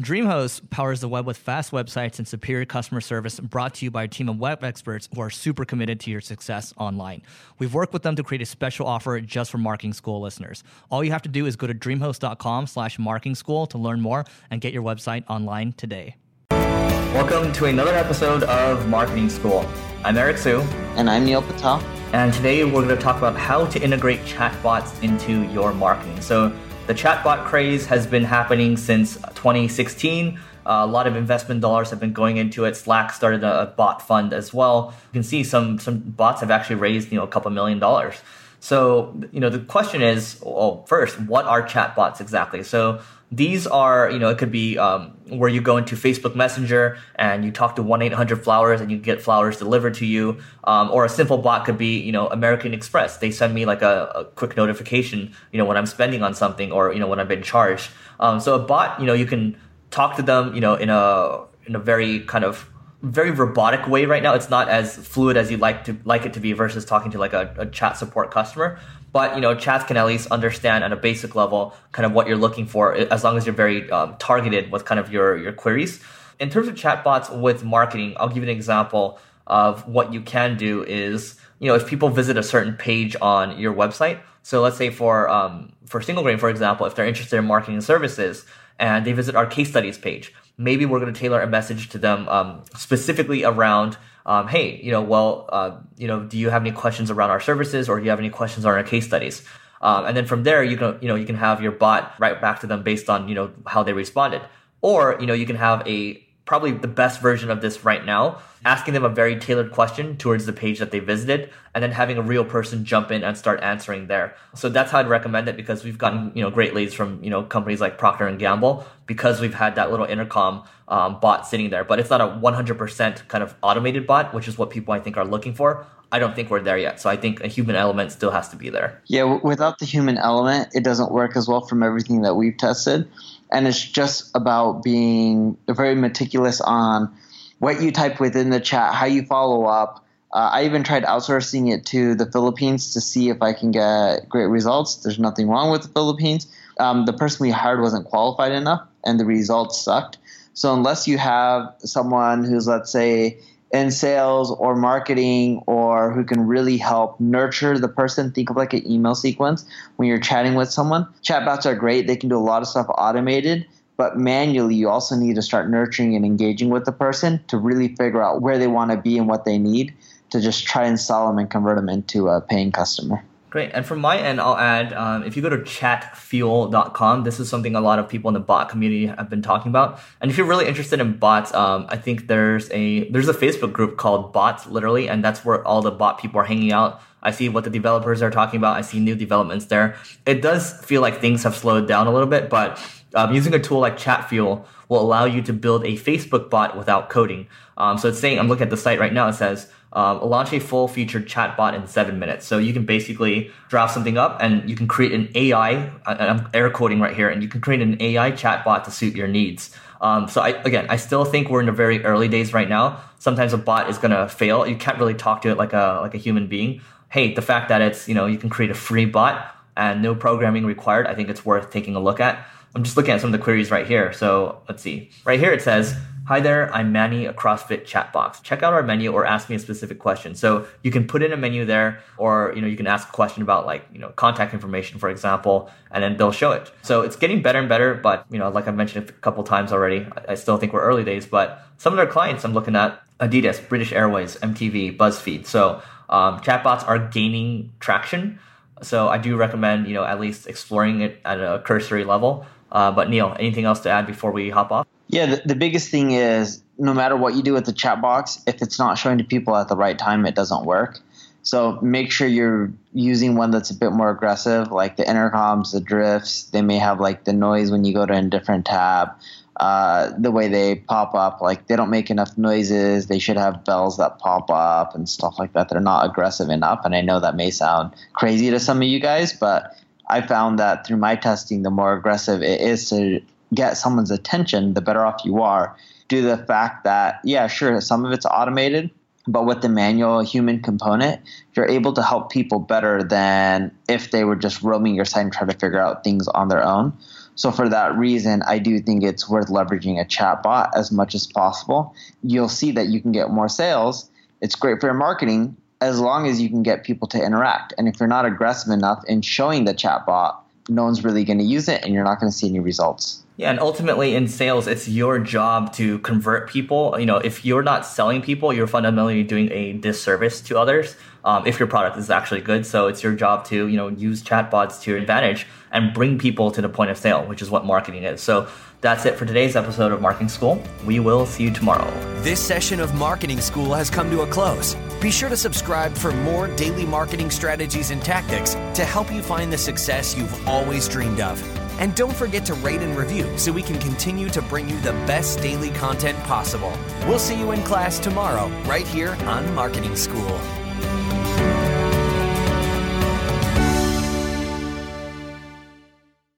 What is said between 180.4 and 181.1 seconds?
really interested